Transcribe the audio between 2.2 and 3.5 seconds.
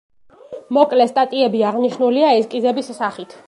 ესკიზების სახით.